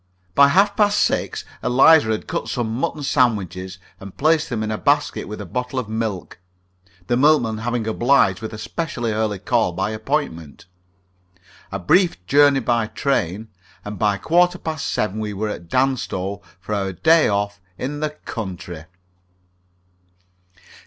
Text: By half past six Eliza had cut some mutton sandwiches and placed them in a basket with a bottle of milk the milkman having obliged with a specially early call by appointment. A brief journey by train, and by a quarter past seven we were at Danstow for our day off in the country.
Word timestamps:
By 0.33 0.47
half 0.47 0.75
past 0.75 0.97
six 0.97 1.45
Eliza 1.63 2.07
had 2.09 2.25
cut 2.25 2.47
some 2.47 2.73
mutton 2.73 3.03
sandwiches 3.03 3.77
and 3.99 4.17
placed 4.17 4.49
them 4.49 4.63
in 4.63 4.71
a 4.71 4.77
basket 4.79 5.27
with 5.27 5.39
a 5.39 5.45
bottle 5.45 5.77
of 5.77 5.87
milk 5.87 6.39
the 7.05 7.15
milkman 7.15 7.59
having 7.59 7.85
obliged 7.85 8.41
with 8.41 8.51
a 8.51 8.57
specially 8.57 9.11
early 9.11 9.37
call 9.37 9.73
by 9.73 9.91
appointment. 9.91 10.65
A 11.71 11.77
brief 11.77 12.25
journey 12.25 12.61
by 12.61 12.87
train, 12.87 13.49
and 13.85 13.99
by 13.99 14.15
a 14.15 14.17
quarter 14.17 14.57
past 14.57 14.87
seven 14.87 15.19
we 15.19 15.33
were 15.33 15.49
at 15.49 15.69
Danstow 15.69 16.41
for 16.59 16.73
our 16.73 16.93
day 16.93 17.27
off 17.27 17.61
in 17.77 17.99
the 17.99 18.09
country. 18.09 18.85